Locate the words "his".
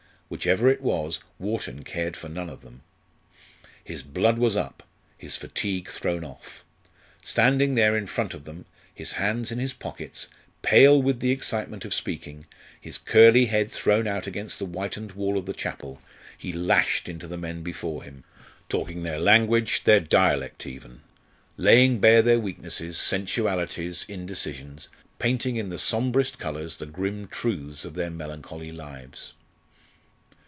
3.83-4.01, 5.17-5.35, 8.95-9.11, 9.59-9.73, 12.79-12.97